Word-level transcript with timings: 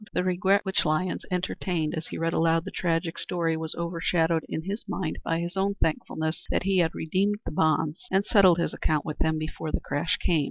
The 0.13 0.23
regret 0.23 0.65
which 0.65 0.83
Lyons 0.83 1.25
entertained 1.29 1.93
as 1.93 2.07
he 2.07 2.17
read 2.17 2.33
aloud 2.33 2.65
the 2.65 2.71
tragic 2.71 3.19
story 3.19 3.55
was 3.55 3.75
overshadowed 3.75 4.43
in 4.49 4.63
his 4.63 4.83
mind 4.87 5.19
by 5.23 5.39
his 5.39 5.55
own 5.55 5.75
thankfulness 5.75 6.47
that 6.49 6.63
he 6.63 6.79
had 6.79 6.95
redeemed 6.95 7.37
the 7.45 7.51
bonds 7.51 8.07
and 8.09 8.25
settled 8.25 8.57
his 8.57 8.73
account 8.73 9.05
with 9.05 9.19
them 9.19 9.37
before 9.37 9.71
the 9.71 9.79
crash 9.79 10.17
came. 10.17 10.39